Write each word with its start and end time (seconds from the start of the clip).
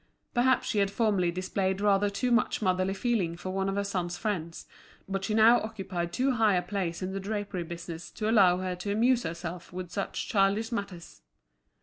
Perhaps 0.33 0.67
she 0.67 0.79
had 0.79 0.89
formerly 0.89 1.29
displayed 1.29 1.79
rather 1.79 2.09
too 2.09 2.31
much 2.31 2.59
motherly 2.59 2.95
feeling 2.95 3.37
for 3.37 3.51
one 3.51 3.69
of 3.69 3.75
her 3.75 3.83
son's 3.83 4.17
friends, 4.17 4.65
but 5.07 5.23
she 5.23 5.35
now 5.35 5.61
occupied 5.61 6.11
too 6.11 6.31
high 6.31 6.55
a 6.55 6.63
place 6.63 7.03
in 7.03 7.13
the 7.13 7.19
drapery 7.19 7.61
business 7.61 8.09
to 8.09 8.27
allow 8.27 8.57
her 8.57 8.75
to 8.75 8.91
amuse 8.91 9.21
herself 9.21 9.71
with 9.71 9.91
such 9.91 10.27
childish 10.27 10.71
matters. 10.71 11.21